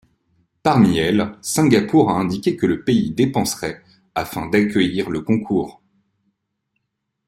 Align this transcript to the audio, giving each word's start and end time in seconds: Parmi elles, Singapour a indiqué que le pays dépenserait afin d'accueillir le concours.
Parmi 0.63 0.97
elles, 0.97 1.35
Singapour 1.43 2.09
a 2.09 2.19
indiqué 2.19 2.57
que 2.57 2.65
le 2.65 2.83
pays 2.83 3.11
dépenserait 3.11 3.83
afin 4.15 4.47
d'accueillir 4.47 5.11
le 5.11 5.21
concours. 5.21 5.79